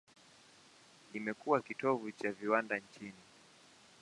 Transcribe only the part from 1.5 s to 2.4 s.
kitovu cha